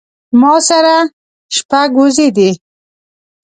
[0.41, 0.95] ما سره
[1.57, 2.49] شپږ وزې دي